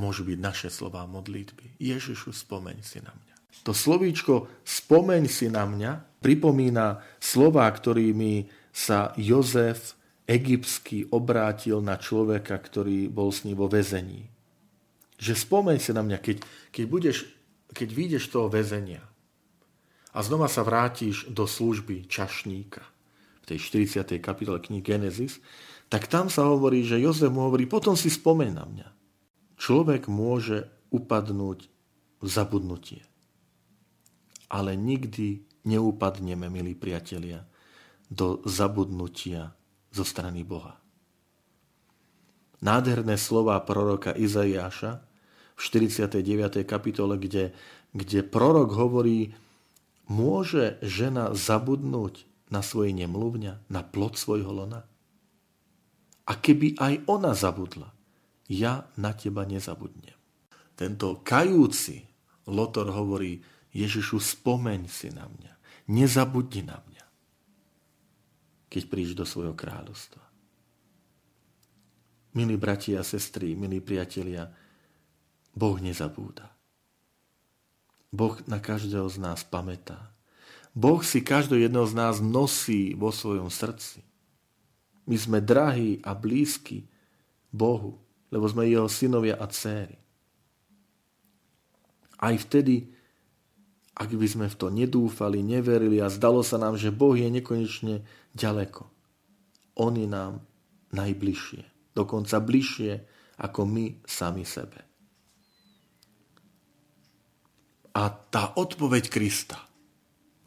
môžu 0.00 0.24
byť 0.24 0.38
naše 0.40 0.68
slová 0.72 1.04
modlitby. 1.04 1.76
Ježišu, 1.76 2.32
spomeň 2.32 2.80
si 2.80 3.04
na 3.04 3.12
mňa. 3.12 3.33
To 3.62 3.72
slovíčko 3.72 4.50
spomeň 4.66 5.22
si 5.30 5.46
na 5.48 5.64
mňa 5.64 6.20
pripomína 6.24 7.04
slova, 7.20 7.68
ktorými 7.68 8.48
sa 8.74 9.12
Jozef 9.14 9.94
egyptský 10.24 11.12
obrátil 11.12 11.84
na 11.84 12.00
človeka, 12.00 12.56
ktorý 12.56 13.12
bol 13.12 13.28
s 13.28 13.44
ním 13.44 13.60
vo 13.60 13.68
väzení. 13.68 14.26
Že 15.20 15.32
spomeň 15.36 15.78
si 15.78 15.92
na 15.92 16.02
mňa, 16.02 16.18
keď, 16.18 16.36
keď, 16.72 16.84
budeš, 16.88 17.16
keď 17.70 17.88
vyjdeš 17.92 18.24
toho 18.32 18.48
väzenia 18.48 19.04
a 20.10 20.18
znova 20.24 20.48
sa 20.48 20.64
vrátiš 20.64 21.28
do 21.28 21.44
služby 21.44 22.08
čašníka 22.08 22.82
v 23.44 23.54
tej 23.54 23.58
40. 23.86 24.18
kapitole 24.24 24.58
knihy 24.64 24.80
Genesis, 24.80 25.38
tak 25.92 26.08
tam 26.08 26.32
sa 26.32 26.48
hovorí, 26.48 26.82
že 26.82 26.98
Jozef 26.98 27.28
mu 27.28 27.46
hovorí, 27.46 27.68
potom 27.68 27.92
si 27.94 28.08
spomeň 28.08 28.50
na 28.50 28.64
mňa. 28.64 28.88
Človek 29.60 30.08
môže 30.08 30.66
upadnúť 30.88 31.68
v 32.24 32.26
zabudnutie 32.26 33.04
ale 34.54 34.78
nikdy 34.78 35.42
neupadneme, 35.66 36.46
milí 36.46 36.78
priatelia, 36.78 37.42
do 38.06 38.38
zabudnutia 38.46 39.50
zo 39.90 40.06
strany 40.06 40.46
Boha. 40.46 40.78
Nádherné 42.62 43.18
slova 43.18 43.58
proroka 43.66 44.14
Izaiáša 44.14 45.02
v 45.58 45.60
49. 45.60 46.62
kapitole, 46.62 47.18
kde, 47.18 47.50
kde 47.90 48.20
prorok 48.22 48.70
hovorí, 48.78 49.34
môže 50.06 50.78
žena 50.80 51.34
zabudnúť 51.34 52.22
na 52.54 52.62
svoje 52.62 52.94
nemluvňa, 52.94 53.66
na 53.66 53.82
plod 53.82 54.14
svojho 54.14 54.54
lona? 54.54 54.86
A 56.24 56.32
keby 56.38 56.78
aj 56.78 56.94
ona 57.10 57.34
zabudla, 57.34 57.90
ja 58.48 58.86
na 58.94 59.12
teba 59.12 59.44
nezabudnem. 59.44 60.16
Tento 60.78 61.20
kajúci 61.20 62.06
Lotor 62.44 62.92
hovorí, 62.92 63.40
Ježišu, 63.74 64.22
spomeň 64.22 64.86
si 64.86 65.10
na 65.10 65.26
mňa. 65.26 65.52
Nezabudni 65.90 66.62
na 66.64 66.80
mňa, 66.80 67.04
keď 68.72 68.82
prídeš 68.88 69.18
do 69.18 69.26
svojho 69.28 69.52
kráľovstva. 69.52 70.22
Milí 72.34 72.56
bratia 72.56 73.02
a 73.02 73.06
sestry, 73.06 73.52
milí 73.52 73.84
priatelia, 73.84 74.48
Boh 75.52 75.76
nezabúda. 75.78 76.50
Boh 78.14 78.38
na 78.46 78.62
každého 78.62 79.06
z 79.10 79.18
nás 79.18 79.42
pamätá. 79.42 80.14
Boh 80.74 81.02
si 81.02 81.22
každého 81.22 81.66
jedného 81.66 81.86
z 81.86 81.94
nás 81.94 82.18
nosí 82.18 82.94
vo 82.98 83.14
svojom 83.14 83.50
srdci. 83.50 84.02
My 85.06 85.14
sme 85.18 85.38
drahí 85.38 86.02
a 86.02 86.14
blízki 86.16 86.86
Bohu, 87.54 88.02
lebo 88.34 88.46
sme 88.50 88.66
jeho 88.66 88.90
synovia 88.90 89.38
a 89.38 89.46
céry. 89.46 89.94
Aj 92.18 92.34
vtedy, 92.34 92.90
ak 93.94 94.10
by 94.10 94.26
sme 94.26 94.46
v 94.50 94.58
to 94.58 94.66
nedúfali, 94.74 95.38
neverili 95.40 96.02
a 96.02 96.10
zdalo 96.10 96.42
sa 96.42 96.58
nám, 96.58 96.74
že 96.74 96.90
Boh 96.90 97.14
je 97.14 97.30
nekonečne 97.30 98.02
ďaleko. 98.34 98.90
On 99.78 99.94
je 99.94 100.06
nám 100.10 100.42
najbližšie, 100.90 101.94
dokonca 101.94 102.42
bližšie 102.42 102.92
ako 103.38 103.60
my 103.66 104.02
sami 104.06 104.42
sebe. 104.42 104.82
A 107.94 108.10
tá 108.10 108.58
odpoveď 108.58 109.06
Krista, 109.06 109.62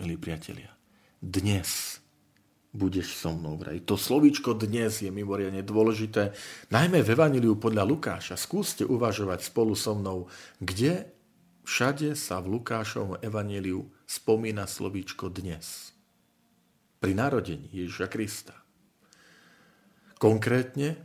milí 0.03 0.19
priatelia, 0.19 0.75
dnes 1.23 2.03
budeš 2.75 3.15
so 3.15 3.31
mnou 3.31 3.55
v 3.55 3.71
raji. 3.71 3.79
To 3.87 3.95
slovíčko 3.95 4.53
dnes 4.53 4.99
je 4.99 5.07
mimoriadne 5.07 5.63
dôležité, 5.63 6.35
najmä 6.69 6.99
v 6.99 7.11
Evangeliu 7.15 7.55
podľa 7.55 7.87
Lukáša. 7.87 8.35
Skúste 8.35 8.83
uvažovať 8.83 9.47
spolu 9.47 9.73
so 9.73 9.95
mnou, 9.95 10.27
kde 10.59 11.16
všade 11.67 12.15
sa 12.15 12.39
v 12.39 12.55
Lukášovom 12.55 13.19
Evangeliu 13.19 13.91
spomína 14.07 14.63
slovíčko 14.63 15.27
dnes. 15.27 15.91
Pri 17.03 17.11
narodení 17.11 17.67
Ježiša 17.75 18.07
Krista. 18.07 18.55
Konkrétne, 20.15 20.95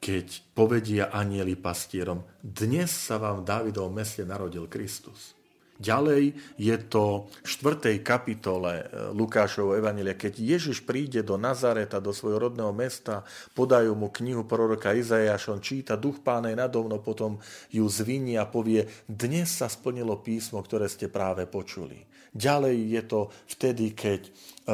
keď 0.00 0.26
povedia 0.56 1.12
anieli 1.12 1.52
pastierom, 1.52 2.24
dnes 2.40 2.88
sa 2.88 3.20
vám 3.20 3.44
v 3.44 3.46
Dávidovom 3.46 3.92
meste 3.92 4.24
narodil 4.24 4.64
Kristus. 4.72 5.36
Ďalej 5.76 6.32
je 6.56 6.76
to 6.88 7.28
v 7.44 7.48
4. 7.76 8.00
kapitole 8.00 8.80
e, 8.80 8.84
Lukášovho 9.12 9.76
Evanelia, 9.76 10.16
keď 10.16 10.40
Ježiš 10.40 10.80
príde 10.88 11.20
do 11.20 11.36
Nazareta, 11.36 12.00
do 12.00 12.16
svojho 12.16 12.48
rodného 12.48 12.72
mesta, 12.72 13.28
podajú 13.52 13.92
mu 13.92 14.08
knihu 14.08 14.48
proroka 14.48 14.96
Izajaš, 14.96 15.52
on 15.52 15.60
číta, 15.60 16.00
duch 16.00 16.24
pána 16.24 16.48
je 16.48 16.56
nado 16.56 16.80
mnou, 16.80 17.04
potom 17.04 17.36
ju 17.68 17.84
zviní 17.92 18.40
a 18.40 18.48
povie, 18.48 18.88
dnes 19.04 19.52
sa 19.52 19.68
splnilo 19.68 20.16
písmo, 20.24 20.64
ktoré 20.64 20.88
ste 20.88 21.12
práve 21.12 21.44
počuli. 21.44 22.08
Ďalej 22.32 22.76
je 22.92 23.02
to 23.04 23.20
vtedy, 23.48 23.92
keď 23.92 24.20
e, 24.24 24.30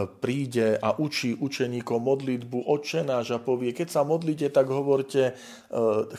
príde 0.07 0.79
a 0.79 0.95
učí 0.95 1.35
učeníkov 1.35 1.99
modlitbu 1.99 2.63
očenáš 2.71 3.35
a 3.35 3.43
povie, 3.43 3.75
keď 3.75 3.91
sa 3.91 4.03
modlíte, 4.07 4.55
tak 4.55 4.71
hovorte, 4.71 5.23
e, 5.31 5.33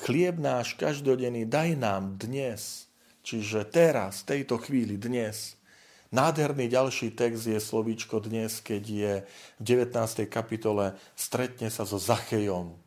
chlieb 0.04 0.44
náš 0.44 0.76
každodenný 0.76 1.48
daj 1.48 1.80
nám 1.80 2.20
dnes 2.20 2.83
Čiže 3.24 3.64
teraz, 3.72 4.22
v 4.24 4.38
tejto 4.38 4.60
chvíli, 4.60 5.00
dnes, 5.00 5.56
Nádherný 6.14 6.70
ďalší 6.70 7.18
text 7.18 7.50
je 7.50 7.58
slovíčko 7.58 8.22
dnes, 8.22 8.62
keď 8.62 8.84
je 8.86 9.14
v 9.58 9.62
19. 9.66 10.30
kapitole 10.30 10.94
stretne 11.18 11.74
sa 11.74 11.90
so 11.90 11.98
Zachejom, 11.98 12.78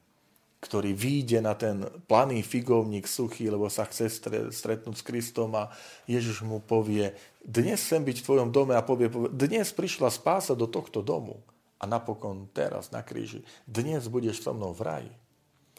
ktorý 0.63 0.95
výjde 0.95 1.43
na 1.43 1.59
ten 1.59 1.91
planý 2.07 2.47
figovník 2.47 3.11
suchý, 3.11 3.51
lebo 3.51 3.67
sa 3.67 3.83
chce 3.83 4.23
stretnúť 4.55 4.95
s 4.95 5.03
Kristom 5.03 5.59
a 5.59 5.75
Ježiš 6.07 6.47
mu 6.47 6.63
povie, 6.63 7.19
dnes 7.43 7.83
sem 7.83 7.99
byť 7.99 8.23
v 8.23 8.27
tvojom 8.31 8.55
dome 8.55 8.79
a 8.79 8.87
povie, 8.87 9.11
povie 9.11 9.35
dnes 9.35 9.75
prišla 9.75 10.07
spása 10.15 10.55
do 10.55 10.71
tohto 10.71 11.03
domu 11.03 11.43
a 11.83 11.85
napokon 11.91 12.47
teraz 12.55 12.95
na 12.95 13.03
kríži, 13.03 13.43
dnes 13.67 14.07
budeš 14.07 14.39
so 14.39 14.55
mnou 14.55 14.71
v 14.71 14.87
raji. 14.87 15.13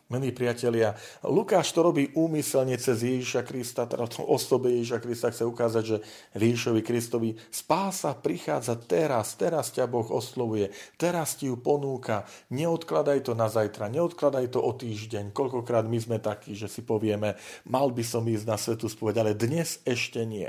Milí 0.07 0.31
priatelia, 0.31 0.95
Lukáš 1.19 1.75
to 1.75 1.83
robí 1.83 2.15
úmyselne 2.15 2.79
cez 2.79 3.03
Ježiša 3.03 3.43
Krista, 3.43 3.83
teda 3.83 4.07
v 4.07 4.23
osobe 4.23 4.71
Ježiša 4.71 5.03
Krista 5.03 5.27
chce 5.35 5.43
ukázať, 5.43 5.83
že 5.83 5.97
Ježišovi 6.31 6.79
Kristovi 6.79 7.35
spása 7.51 8.15
prichádza 8.15 8.79
teraz, 8.79 9.35
teraz 9.35 9.67
ťa 9.75 9.83
Boh 9.83 10.07
oslovuje, 10.07 10.71
teraz 10.95 11.35
ti 11.35 11.51
ju 11.51 11.59
ponúka, 11.59 12.23
neodkladaj 12.55 13.27
to 13.27 13.35
na 13.35 13.51
zajtra, 13.51 13.91
neodkladaj 13.91 14.47
to 14.47 14.63
o 14.63 14.71
týždeň. 14.71 15.35
Koľkokrát 15.35 15.83
my 15.83 15.99
sme 15.99 16.23
takí, 16.23 16.55
že 16.55 16.71
si 16.71 16.87
povieme, 16.87 17.35
mal 17.67 17.91
by 17.91 18.03
som 18.07 18.23
ísť 18.23 18.47
na 18.47 18.55
svetu 18.55 18.87
spoveď, 18.87 19.27
ale 19.27 19.35
dnes 19.35 19.83
ešte 19.83 20.23
nie. 20.23 20.47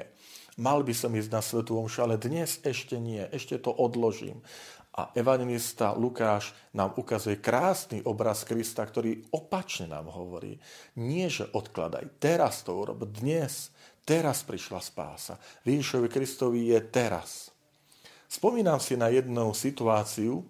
Mal 0.54 0.86
by 0.86 0.94
som 0.94 1.10
ísť 1.14 1.30
na 1.34 1.42
svetu 1.42 1.78
omšu, 1.78 2.06
ale 2.06 2.14
dnes 2.14 2.62
ešte 2.62 2.98
nie, 2.98 3.26
ešte 3.34 3.58
to 3.58 3.74
odložím. 3.74 4.38
A 4.98 5.14
evangelista 5.14 5.94
Lukáš 5.94 6.50
nám 6.74 6.98
ukazuje 6.98 7.38
krásny 7.38 8.02
obraz 8.02 8.42
Krista, 8.42 8.82
ktorý 8.82 9.30
opačne 9.30 9.86
nám 9.94 10.10
hovorí. 10.10 10.58
Nie, 10.98 11.30
že 11.30 11.46
odkladaj, 11.54 12.18
teraz 12.18 12.66
to 12.66 12.74
urob, 12.74 13.06
dnes, 13.06 13.70
teraz 14.02 14.42
prišla 14.42 14.82
spása. 14.82 15.38
Ježišovi 15.62 16.10
Kristovi 16.10 16.74
je 16.74 16.82
teraz. 16.82 17.54
Spomínam 18.26 18.82
si 18.82 18.98
na 18.98 19.06
jednu 19.06 19.54
situáciu, 19.54 20.42
e, 20.42 20.44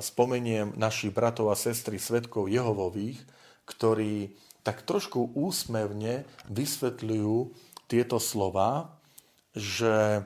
spomeniem 0.00 0.72
našich 0.80 1.12
bratov 1.12 1.52
a 1.52 1.60
sestry 1.60 2.00
svetkov 2.00 2.48
Jehovových, 2.48 3.20
ktorí 3.68 4.32
tak 4.64 4.88
trošku 4.88 5.36
úsmevne 5.36 6.24
vysvetľujú 6.48 7.52
tieto 7.92 8.16
slova, 8.16 8.96
že 9.52 10.24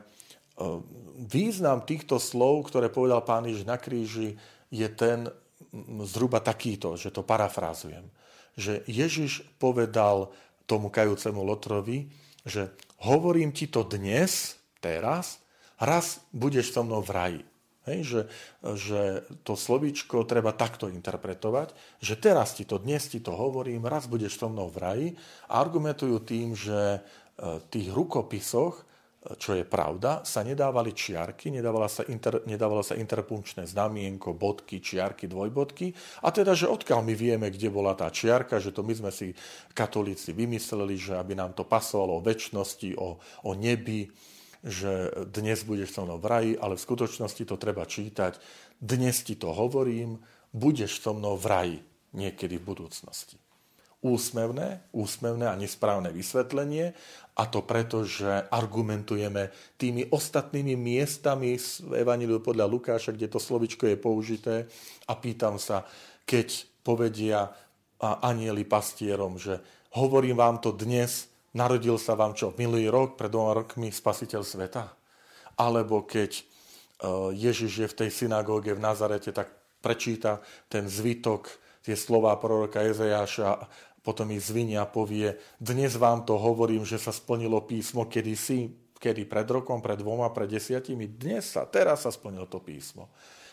význam 1.21 1.85
týchto 1.85 2.21
slov, 2.21 2.69
ktoré 2.69 2.93
povedal 2.93 3.25
pán 3.25 3.49
Ježiš 3.49 3.65
na 3.65 3.81
kríži, 3.81 4.37
je 4.69 4.89
ten 4.93 5.29
zhruba 6.05 6.41
takýto, 6.41 6.97
že 6.97 7.13
to 7.13 7.25
parafrázujem. 7.25 8.07
Že 8.57 8.85
Ježiš 8.85 9.47
povedal 9.57 10.33
tomu 10.69 10.93
kajúcemu 10.93 11.41
Lotrovi, 11.43 12.13
že 12.45 12.73
hovorím 13.03 13.51
ti 13.51 13.67
to 13.67 13.85
dnes, 13.85 14.57
teraz, 14.81 15.43
raz 15.77 16.25
budeš 16.33 16.73
so 16.73 16.85
mnou 16.85 17.05
v 17.05 17.11
raji. 17.13 17.43
Hej, 17.89 17.99
že, 18.05 18.23
že 18.77 19.01
to 19.41 19.57
slovíčko 19.57 20.29
treba 20.29 20.53
takto 20.53 20.93
interpretovať, 20.93 21.73
že 22.05 22.15
teraz 22.21 22.53
ti 22.53 22.69
to, 22.69 22.77
dnes 22.77 23.09
ti 23.09 23.25
to 23.25 23.33
hovorím, 23.33 23.89
raz 23.89 24.05
budeš 24.05 24.37
so 24.37 24.53
mnou 24.53 24.69
v 24.69 24.79
raji. 24.79 25.09
A 25.49 25.65
argumentujú 25.65 26.21
tým, 26.21 26.53
že 26.53 27.01
v 27.41 27.65
tých 27.73 27.89
rukopisoch 27.89 28.85
čo 29.21 29.53
je 29.53 29.69
pravda, 29.69 30.25
sa 30.25 30.41
nedávali 30.41 30.97
čiarky, 30.97 31.53
nedávala 31.53 31.93
sa, 31.93 32.09
inter, 32.09 32.41
nedávalo 32.49 32.81
sa 32.81 32.97
interpunkčné 32.97 33.69
znamienko, 33.69 34.33
bodky, 34.33 34.81
čiarky, 34.81 35.29
dvojbodky. 35.29 35.93
A 36.25 36.33
teda, 36.33 36.57
že 36.57 36.65
odkiaľ 36.73 37.05
my 37.05 37.13
vieme, 37.13 37.53
kde 37.53 37.69
bola 37.69 37.93
tá 37.93 38.09
čiarka, 38.09 38.57
že 38.57 38.73
to 38.73 38.81
my 38.81 38.97
sme 38.97 39.13
si 39.13 39.37
katolíci 39.77 40.33
vymysleli, 40.33 40.97
že 40.97 41.21
aby 41.21 41.37
nám 41.37 41.53
to 41.53 41.69
pasovalo 41.69 42.17
o 42.17 42.25
väčšnosti, 42.25 42.97
o, 42.97 43.21
o 43.21 43.51
nebi, 43.53 44.09
že 44.65 45.13
dnes 45.29 45.69
budeš 45.69 45.93
so 45.93 46.09
mnou 46.09 46.17
v 46.17 46.27
raji, 46.29 46.53
ale 46.57 46.81
v 46.81 46.85
skutočnosti 46.89 47.45
to 47.45 47.61
treba 47.61 47.85
čítať. 47.85 48.41
Dnes 48.81 49.21
ti 49.21 49.37
to 49.37 49.53
hovorím, 49.53 50.17
budeš 50.57 51.05
so 51.05 51.13
mnou 51.13 51.37
v 51.37 51.45
raji 51.45 51.79
niekedy 52.17 52.57
v 52.57 52.65
budúcnosti 52.73 53.50
úsmevné, 54.01 54.81
úsmevné 54.97 55.45
a 55.45 55.59
nesprávne 55.61 56.09
vysvetlenie 56.09 56.97
a 57.37 57.43
to 57.49 57.65
preto, 57.65 58.05
že 58.05 58.49
argumentujeme 58.49 59.53
tými 59.77 60.09
ostatnými 60.09 60.77
miestami 60.77 61.57
v 61.61 61.93
Evangeliu 62.01 62.41
podľa 62.41 62.69
Lukáša, 62.69 63.13
kde 63.13 63.29
to 63.29 63.41
slovičko 63.41 63.89
je 63.89 63.97
použité 64.01 64.55
a 65.09 65.13
pýtam 65.17 65.61
sa, 65.61 65.85
keď 66.25 66.69
povedia 66.81 67.53
anieli 68.01 68.65
pastierom, 68.65 69.37
že 69.37 69.61
hovorím 69.97 70.41
vám 70.41 70.65
to 70.65 70.73
dnes, 70.73 71.29
narodil 71.53 72.01
sa 72.01 72.17
vám 72.17 72.33
čo, 72.33 72.57
minulý 72.57 72.89
rok, 72.89 73.21
pred 73.21 73.29
dvoma 73.29 73.53
rokmi 73.53 73.93
spasiteľ 73.93 74.43
sveta? 74.45 74.85
Alebo 75.61 76.09
keď 76.09 76.41
e, 76.41 76.43
Ježiš 77.37 77.73
je 77.85 77.89
v 77.91 77.99
tej 78.05 78.11
synagóge 78.11 78.73
v 78.73 78.81
Nazarete, 78.81 79.29
tak 79.37 79.53
prečíta 79.85 80.41
ten 80.73 80.89
zvytok, 80.89 81.53
tie 81.85 81.97
slova 81.97 82.37
proroka 82.37 82.85
Ezejáša 82.85 83.69
potom 84.01 84.33
ich 84.33 84.45
zvinia 84.45 84.85
a 84.85 84.91
povie, 84.91 85.37
dnes 85.61 85.97
vám 85.97 86.25
to 86.25 86.41
hovorím, 86.41 86.89
že 86.89 86.97
sa 86.97 87.13
splnilo 87.13 87.65
písmo 87.65 88.09
kedysi, 88.09 88.73
kedy 89.01 89.25
pred 89.25 89.49
rokom, 89.49 89.81
pred 89.81 90.01
dvoma, 90.01 90.29
pred 90.33 90.49
desiatimi, 90.49 91.09
dnes 91.09 91.57
sa, 91.57 91.65
teraz 91.65 92.05
sa 92.05 92.13
splnilo 92.13 92.45
to 92.49 92.61
písmo. 92.61 93.09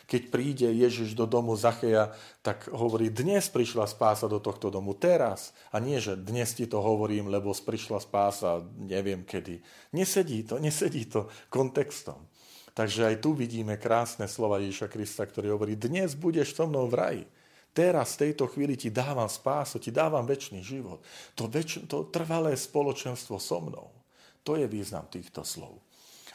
Keď 0.08 0.22
príde 0.32 0.68
Ježiš 0.72 1.12
do 1.12 1.28
domu 1.28 1.52
Zacheja, 1.52 2.16
tak 2.40 2.64
hovorí, 2.72 3.12
dnes 3.12 3.44
prišla 3.52 3.84
spása 3.84 4.24
do 4.24 4.40
tohto 4.40 4.72
domu, 4.72 4.96
teraz. 4.96 5.52
A 5.68 5.84
nie, 5.84 6.00
že 6.00 6.16
dnes 6.16 6.56
ti 6.56 6.64
to 6.64 6.80
hovorím, 6.80 7.28
lebo 7.28 7.52
prišla 7.52 8.00
spása, 8.00 8.64
neviem 8.80 9.20
kedy. 9.20 9.60
Nesedí 9.92 10.48
to, 10.48 10.56
nesedí 10.64 11.04
to 11.04 11.28
kontextom. 11.52 12.24
Takže 12.72 13.12
aj 13.12 13.16
tu 13.20 13.36
vidíme 13.36 13.76
krásne 13.76 14.24
slova 14.30 14.64
Ježiša 14.64 14.88
Krista, 14.88 15.28
ktorý 15.28 15.52
hovorí, 15.52 15.76
dnes 15.76 16.16
budeš 16.16 16.56
so 16.56 16.64
mnou 16.64 16.88
v 16.88 16.94
raji. 16.96 17.24
Teraz, 17.72 18.18
v 18.18 18.28
tejto 18.28 18.50
chvíli 18.50 18.74
ti 18.74 18.90
dávam 18.90 19.30
spásu, 19.30 19.78
ti 19.78 19.94
dávam 19.94 20.26
väčší 20.26 20.58
život. 20.64 20.98
To, 21.38 21.46
väč- 21.46 21.86
to 21.86 22.10
trvalé 22.10 22.58
spoločenstvo 22.58 23.38
so 23.38 23.62
mnou. 23.62 23.94
To 24.42 24.58
je 24.58 24.66
význam 24.66 25.06
týchto 25.06 25.46
slov. 25.46 25.78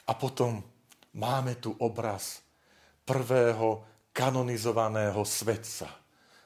A 0.08 0.16
potom 0.16 0.64
máme 1.18 1.60
tu 1.60 1.76
obraz 1.80 2.44
prvého 3.04 3.84
kanonizovaného 4.14 5.20
svetca. 5.26 5.90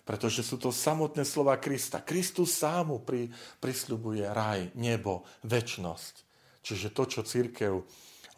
Pretože 0.08 0.39
sú 0.39 0.56
to 0.56 0.71
samotné 0.71 1.28
slova 1.28 1.60
Krista. 1.60 2.00
Kristus 2.00 2.56
sám 2.56 2.95
mu 2.95 3.04
pri, 3.04 3.28
prisľubuje 3.60 4.23
raj, 4.32 4.71
nebo, 4.80 5.28
väčnosť. 5.43 6.23
Čiže 6.63 6.95
to, 6.95 7.04
čo 7.04 7.21
církev 7.28 7.84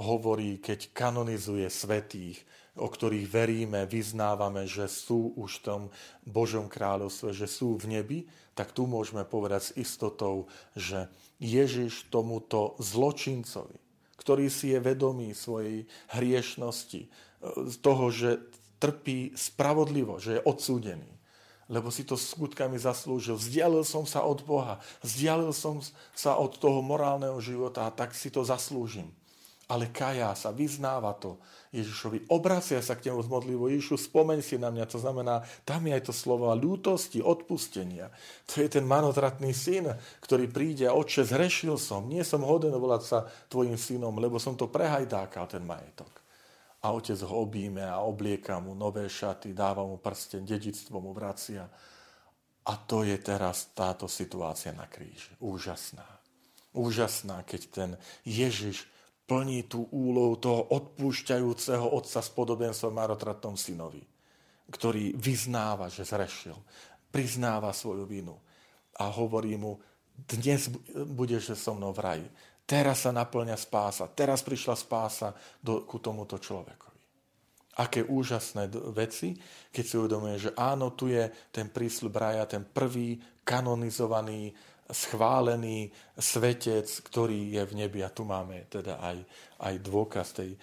hovorí, 0.02 0.58
keď 0.58 0.90
kanonizuje 0.98 1.70
svetých, 1.70 2.42
o 2.80 2.88
ktorých 2.88 3.28
veríme, 3.28 3.84
vyznávame, 3.84 4.64
že 4.64 4.88
sú 4.88 5.36
už 5.36 5.60
v 5.60 5.64
tom 5.68 5.82
Božom 6.24 6.72
kráľovstve, 6.72 7.36
že 7.36 7.48
sú 7.52 7.76
v 7.76 8.00
nebi, 8.00 8.20
tak 8.56 8.72
tu 8.72 8.88
môžeme 8.88 9.28
povedať 9.28 9.72
s 9.72 9.76
istotou, 9.76 10.48
že 10.74 11.12
Ježiš 11.44 12.08
tomuto 12.08 12.80
zločincovi, 12.80 13.78
ktorý 14.16 14.48
si 14.48 14.72
je 14.72 14.80
vedomý 14.80 15.36
svojej 15.36 15.84
hriešnosti, 16.16 17.08
z 17.44 17.76
toho, 17.80 18.12
že 18.12 18.40
trpí 18.80 19.36
spravodlivo, 19.36 20.20
že 20.20 20.40
je 20.40 20.46
odsúdený, 20.48 21.12
lebo 21.72 21.92
si 21.92 22.04
to 22.04 22.20
skutkami 22.20 22.76
zaslúžil. 22.80 23.40
Vzdialil 23.40 23.84
som 23.88 24.04
sa 24.04 24.24
od 24.24 24.44
Boha, 24.44 24.80
vzdialil 25.04 25.52
som 25.56 25.80
sa 26.16 26.36
od 26.36 26.56
toho 26.60 26.84
morálneho 26.84 27.40
života 27.40 27.88
a 27.88 27.96
tak 27.96 28.16
si 28.16 28.32
to 28.32 28.44
zaslúžim 28.44 29.12
ale 29.70 29.94
kajá 29.94 30.34
sa, 30.34 30.50
vyznáva 30.50 31.14
to 31.14 31.38
Ježišovi, 31.70 32.34
obracia 32.34 32.82
sa 32.82 32.98
k 32.98 33.14
nemu 33.14 33.22
z 33.22 33.30
modlivo, 33.30 33.70
Ježišu, 33.70 34.02
spomeň 34.02 34.42
si 34.42 34.58
na 34.58 34.74
mňa, 34.74 34.90
to 34.90 34.98
znamená, 34.98 35.46
tam 35.62 35.86
je 35.86 35.94
aj 35.94 36.10
to 36.10 36.14
slovo 36.14 36.50
ľútosti, 36.58 37.22
odpustenia. 37.22 38.10
To 38.50 38.66
je 38.66 38.68
ten 38.74 38.82
manotratný 38.90 39.54
syn, 39.54 39.94
ktorý 40.26 40.50
príde 40.50 40.90
a 40.90 40.98
oče, 40.98 41.22
zrešil 41.22 41.78
som, 41.78 42.10
nie 42.10 42.26
som 42.26 42.42
hoden 42.42 42.74
volať 42.74 43.02
sa 43.06 43.30
tvojim 43.46 43.78
synom, 43.78 44.18
lebo 44.18 44.42
som 44.42 44.58
to 44.58 44.66
prehajdákal, 44.66 45.46
ten 45.46 45.62
majetok. 45.62 46.10
A 46.82 46.96
otec 46.96 47.20
ho 47.22 47.46
obíme 47.46 47.86
a 47.86 48.02
oblieka 48.02 48.58
mu 48.58 48.74
nové 48.74 49.06
šaty, 49.06 49.54
dáva 49.54 49.86
mu 49.86 50.02
prsten, 50.02 50.48
dedictvo 50.48 51.04
mu 51.04 51.12
vracia. 51.12 51.68
A 52.66 52.74
to 52.88 53.06
je 53.06 53.20
teraz 53.20 53.70
táto 53.76 54.08
situácia 54.08 54.72
na 54.72 54.88
kríži. 54.88 55.36
Úžasná. 55.44 56.08
Úžasná, 56.72 57.44
keď 57.44 57.62
ten 57.70 57.90
Ježiš 58.24 58.88
plní 59.30 59.70
tú 59.70 59.86
úlohu 59.94 60.42
toho 60.42 60.74
odpúšťajúceho 60.74 61.94
otca 61.94 62.18
s 62.18 62.34
podobenstvom 62.34 62.98
marotratnom 62.98 63.54
synovi, 63.54 64.02
ktorý 64.74 65.14
vyznáva, 65.14 65.86
že 65.94 66.02
zrešil, 66.02 66.58
priznáva 67.14 67.70
svoju 67.70 68.10
vinu 68.10 68.34
a 68.98 69.06
hovorí 69.14 69.54
mu, 69.54 69.78
dnes 70.26 70.74
budeš 71.14 71.54
so 71.54 71.78
mnou 71.78 71.94
v 71.94 72.02
raji. 72.02 72.28
Teraz 72.66 73.06
sa 73.06 73.14
naplňa 73.14 73.58
spása, 73.58 74.10
teraz 74.10 74.42
prišla 74.42 74.76
spása 74.78 75.34
do, 75.62 75.86
ku 75.86 76.02
tomuto 76.02 76.38
človekovi. 76.38 76.98
Aké 77.80 78.04
úžasné 78.04 78.68
veci, 78.92 79.34
keď 79.72 79.84
si 79.86 79.96
uvedomuje, 79.96 80.36
že 80.38 80.52
áno, 80.58 80.92
tu 80.94 81.08
je 81.08 81.32
ten 81.50 81.72
prísľub 81.72 82.14
raja, 82.14 82.44
ten 82.50 82.66
prvý 82.68 83.16
kanonizovaný 83.42 84.52
schválený 84.90 85.94
svetec, 86.18 86.90
ktorý 87.06 87.56
je 87.56 87.64
v 87.66 87.74
nebi. 87.86 88.02
A 88.02 88.10
tu 88.10 88.26
máme 88.26 88.66
teda 88.68 88.98
aj, 88.98 89.18
aj 89.62 89.76
dôkaz 89.86 90.28
tej 90.34 90.54
e, 90.54 90.60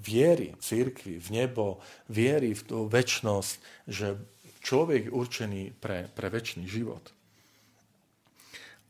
viery 0.00 0.56
církvy 0.56 1.20
v 1.20 1.28
nebo, 1.30 1.84
viery 2.08 2.56
v 2.56 2.62
tú 2.64 2.78
väčnosť, 2.88 3.52
že 3.84 4.16
človek 4.64 5.08
je 5.08 5.14
určený 5.14 5.62
pre, 5.76 6.08
pre 6.12 6.32
väčší 6.32 6.64
život. 6.64 7.12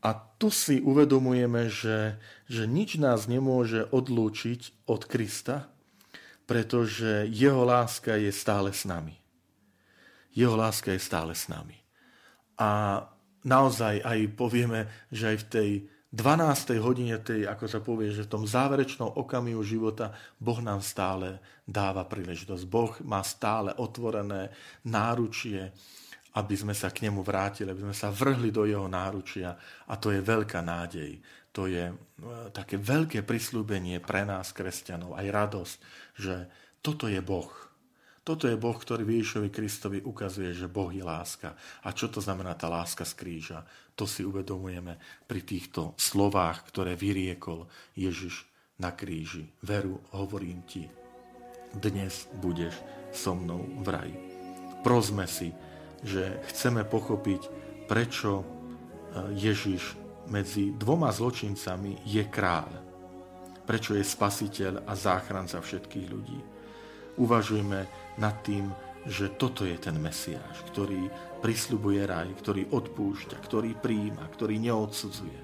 A 0.01 0.17
tu 0.17 0.49
si 0.49 0.81
uvedomujeme, 0.81 1.69
že, 1.69 2.17
že 2.49 2.65
nič 2.65 2.97
nás 2.97 3.29
nemôže 3.29 3.85
odlúčiť 3.93 4.89
od 4.89 5.05
Krista, 5.05 5.69
pretože 6.49 7.29
jeho 7.29 7.61
láska 7.61 8.17
je 8.17 8.33
stále 8.33 8.73
s 8.73 8.81
nami. 8.89 9.13
Jeho 10.33 10.57
láska 10.57 10.89
je 10.95 11.01
stále 11.01 11.37
s 11.37 11.45
nami. 11.51 11.77
A 12.57 13.03
naozaj 13.45 14.01
aj 14.01 14.19
povieme, 14.37 14.87
že 15.09 15.35
aj 15.35 15.37
v 15.37 15.47
tej 15.47 15.69
12. 16.11 16.75
hodine 16.83 17.15
tej, 17.23 17.47
ako 17.47 17.65
sa 17.71 17.79
povie, 17.79 18.11
že 18.11 18.27
v 18.27 18.33
tom 18.35 18.43
záverečnom 18.43 19.15
okamihu 19.15 19.63
života 19.63 20.11
Boh 20.35 20.59
nám 20.59 20.83
stále 20.83 21.39
dáva 21.63 22.03
príležitosť. 22.03 22.63
Boh 22.67 22.91
má 23.07 23.23
stále 23.23 23.71
otvorené 23.79 24.51
náručie, 24.83 25.71
aby 26.35 26.55
sme 26.55 26.75
sa 26.75 26.91
k 26.91 27.07
nemu 27.07 27.23
vrátili, 27.23 27.71
aby 27.71 27.87
sme 27.87 27.95
sa 27.95 28.11
vrhli 28.11 28.51
do 28.51 28.67
jeho 28.67 28.91
náručia. 28.91 29.55
A 29.87 29.95
to 29.95 30.11
je 30.11 30.19
veľká 30.19 30.59
nádej. 30.59 31.15
To 31.55 31.71
je 31.71 31.91
e, 31.91 31.95
také 32.51 32.75
veľké 32.75 33.23
prislúbenie 33.23 34.03
pre 34.03 34.27
nás, 34.27 34.51
kresťanov, 34.51 35.15
aj 35.15 35.27
radosť, 35.31 35.75
že 36.19 36.35
toto 36.83 37.07
je 37.07 37.23
Boh 37.23 37.70
toto 38.21 38.45
je 38.45 38.53
Boh, 38.53 38.77
ktorý 38.77 39.01
Ježišovi 39.01 39.49
Kristovi 39.49 39.97
ukazuje, 40.05 40.53
že 40.53 40.69
Boh 40.69 40.93
je 40.93 41.01
láska. 41.01 41.57
A 41.81 41.89
čo 41.89 42.05
to 42.05 42.21
znamená 42.21 42.53
tá 42.53 42.69
láska 42.69 43.01
z 43.01 43.17
kríža? 43.17 43.59
To 43.97 44.05
si 44.05 44.21
uvedomujeme 44.21 45.01
pri 45.25 45.41
týchto 45.41 45.97
slovách, 45.97 46.69
ktoré 46.69 46.93
vyriekol 46.93 47.65
Ježiš 47.97 48.45
na 48.77 48.93
kríži. 48.93 49.49
Veru, 49.65 49.97
hovorím 50.13 50.61
ti, 50.69 50.85
dnes 51.73 52.29
budeš 52.37 52.77
so 53.09 53.33
mnou 53.33 53.65
v 53.81 53.87
raji. 53.89 54.17
Prosme 54.85 55.25
si, 55.25 55.49
že 56.05 56.45
chceme 56.53 56.85
pochopiť, 56.85 57.41
prečo 57.89 58.41
e, 58.41 58.45
Ježiš 59.33 59.97
medzi 60.29 60.73
dvoma 60.77 61.09
zločincami 61.09 62.05
je 62.05 62.23
kráľ. 62.29 62.69
Prečo 63.65 63.97
je 63.97 64.05
spasiteľ 64.05 64.85
a 64.85 64.93
záchranca 64.93 65.57
všetkých 65.57 66.07
ľudí. 66.09 66.60
Uvažujme 67.19 67.79
nad 68.19 68.35
tým, 68.45 68.71
že 69.09 69.33
toto 69.33 69.65
je 69.65 69.75
ten 69.81 69.97
Mesiáš, 69.97 70.61
ktorý 70.69 71.09
prisľubuje 71.41 72.05
raj, 72.05 72.29
ktorý 72.37 72.69
odpúšťa, 72.69 73.37
ktorý 73.41 73.73
príjima, 73.81 74.29
ktorý 74.29 74.61
neodsudzuje. 74.61 75.39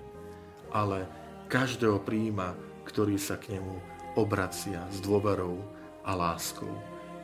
Ale 0.71 1.10
každého 1.49 1.97
príjima, 2.06 2.53
ktorý 2.86 3.17
sa 3.17 3.41
k 3.41 3.58
nemu 3.58 3.73
obracia 4.13 4.86
s 4.93 5.01
dôverou 5.01 5.58
a 6.06 6.13
láskou. 6.13 6.69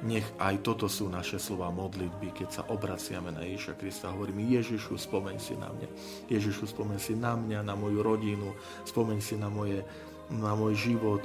Nech 0.04 0.28
aj 0.36 0.60
toto 0.68 0.92
sú 0.92 1.08
naše 1.08 1.40
slova 1.40 1.72
modlitby, 1.72 2.36
keď 2.36 2.50
sa 2.52 2.68
obraciame 2.68 3.32
na 3.32 3.48
Ježiša 3.48 3.80
Krista. 3.80 4.12
Hovoríme, 4.12 4.44
Ježišu, 4.44 5.00
spomeň 5.00 5.38
si 5.40 5.56
na 5.56 5.72
mňa. 5.72 5.88
Ježišu, 6.28 6.68
spomeň 6.68 7.00
si 7.00 7.16
na 7.16 7.40
mňa, 7.40 7.64
na 7.64 7.72
moju 7.80 8.04
rodinu, 8.04 8.52
spomeň 8.84 9.20
si 9.24 9.40
na, 9.40 9.48
moje, 9.48 9.80
na 10.28 10.52
môj 10.60 10.76
život 10.76 11.24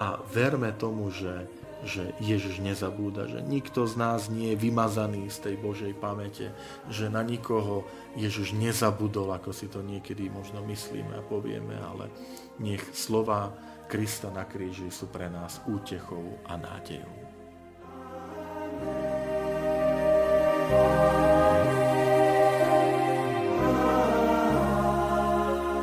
a 0.00 0.18
verme 0.32 0.72
tomu, 0.72 1.12
že 1.12 1.46
že 1.80 2.12
Ježiš 2.20 2.60
nezabúda, 2.60 3.24
že 3.24 3.40
nikto 3.40 3.88
z 3.88 3.96
nás 3.96 4.28
nie 4.28 4.52
je 4.52 4.60
vymazaný 4.68 5.32
z 5.32 5.38
tej 5.48 5.56
Božej 5.56 5.96
pamäte, 5.96 6.52
že 6.92 7.08
na 7.08 7.24
nikoho 7.24 7.88
Ježiš 8.20 8.52
nezabudol, 8.52 9.32
ako 9.32 9.50
si 9.56 9.64
to 9.64 9.80
niekedy 9.80 10.28
možno 10.28 10.60
myslíme 10.68 11.16
a 11.16 11.24
povieme, 11.24 11.80
ale 11.80 12.12
nech 12.60 12.84
slova 12.92 13.56
Krista 13.90 14.30
na 14.30 14.46
kríži 14.46 14.86
sú 14.92 15.10
pre 15.10 15.26
nás 15.26 15.58
útechou 15.66 16.38
a 16.46 16.54
nádejou. 16.54 17.10